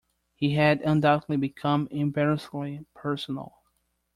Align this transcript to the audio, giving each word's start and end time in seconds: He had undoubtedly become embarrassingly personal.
He 0.33 0.55
had 0.55 0.81
undoubtedly 0.81 1.37
become 1.37 1.87
embarrassingly 1.91 2.87
personal. 2.95 3.53